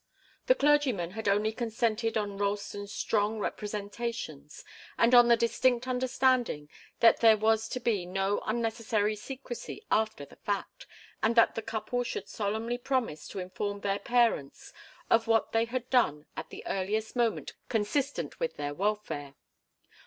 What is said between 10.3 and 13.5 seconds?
fact, and that the couple should solemnly promise to